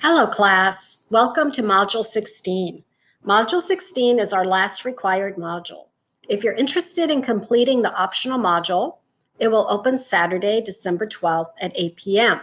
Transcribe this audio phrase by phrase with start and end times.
[0.00, 0.98] Hello, class.
[1.10, 2.84] Welcome to Module 16.
[3.26, 5.88] Module 16 is our last required module.
[6.28, 8.98] If you're interested in completing the optional module,
[9.40, 12.40] it will open Saturday, December 12th at 8 p.m.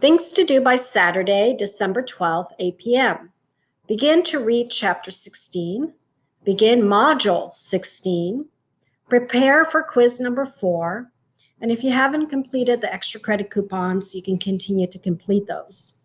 [0.00, 3.30] Things to do by Saturday, December 12th, 8 p.m.
[3.86, 5.94] Begin to read Chapter 16.
[6.42, 8.44] Begin Module 16.
[9.08, 11.12] Prepare for quiz number four.
[11.60, 16.01] And if you haven't completed the extra credit coupons, you can continue to complete those.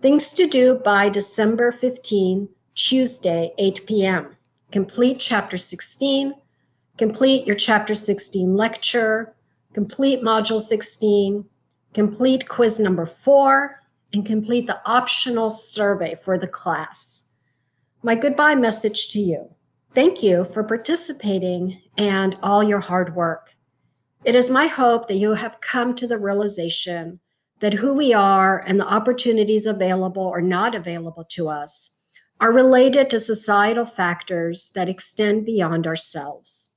[0.00, 4.36] Things to do by December 15, Tuesday, 8 p.m.
[4.70, 6.34] Complete Chapter 16,
[6.96, 9.34] complete your Chapter 16 lecture,
[9.74, 11.44] complete Module 16,
[11.94, 17.24] complete quiz number four, and complete the optional survey for the class.
[18.04, 19.50] My goodbye message to you.
[19.96, 23.48] Thank you for participating and all your hard work.
[24.24, 27.18] It is my hope that you have come to the realization
[27.60, 31.90] that who we are and the opportunities available or not available to us
[32.40, 36.76] are related to societal factors that extend beyond ourselves.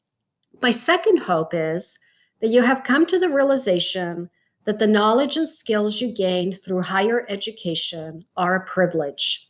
[0.62, 2.00] My second hope is
[2.42, 4.30] that you have come to the realization
[4.66, 9.48] that the knowledge and skills you gained through higher education are a privilege.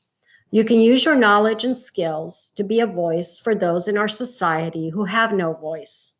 [0.52, 4.08] You can use your knowledge and skills to be a voice for those in our
[4.10, 6.20] society who have no voice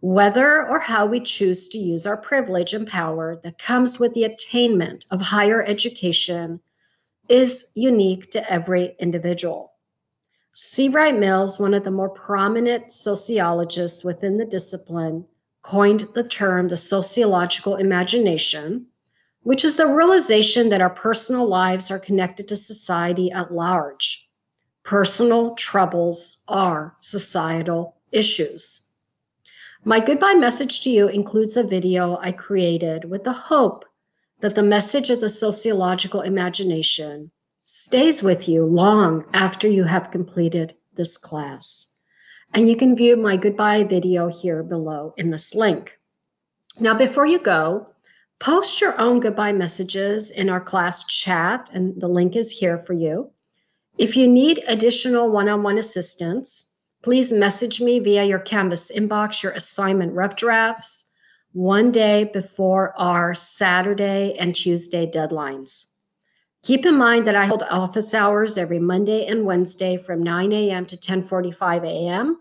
[0.00, 4.24] whether or how we choose to use our privilege and power that comes with the
[4.24, 6.60] attainment of higher education
[7.28, 9.72] is unique to every individual.
[10.52, 10.88] C.
[10.88, 15.26] Wright Mills, one of the more prominent sociologists within the discipline,
[15.62, 18.86] coined the term the sociological imagination,
[19.42, 24.28] which is the realization that our personal lives are connected to society at large.
[24.82, 28.89] Personal troubles are societal issues.
[29.84, 33.86] My goodbye message to you includes a video I created with the hope
[34.40, 37.30] that the message of the sociological imagination
[37.64, 41.94] stays with you long after you have completed this class.
[42.52, 45.98] And you can view my goodbye video here below in this link.
[46.78, 47.86] Now, before you go,
[48.38, 52.92] post your own goodbye messages in our class chat, and the link is here for
[52.92, 53.30] you.
[53.96, 56.66] If you need additional one-on-one assistance,
[57.02, 61.10] Please message me via your Canvas inbox your assignment rough drafts
[61.52, 65.86] one day before our Saturday and Tuesday deadlines.
[66.62, 70.84] Keep in mind that I hold office hours every Monday and Wednesday from 9 a.m.
[70.86, 72.38] to 10:45 a.m.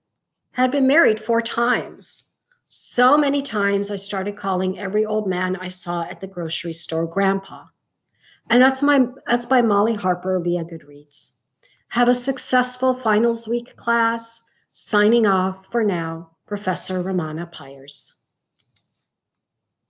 [0.52, 2.30] had been married four times.
[2.70, 7.06] So many times I started calling every old man I saw at the grocery store
[7.06, 7.66] grandpa.
[8.50, 11.34] And that's my that's by Molly Harper via Goodreads.
[11.90, 14.42] Have a successful finals week class.
[14.72, 18.14] Signing off for now, Professor Romana Pyers.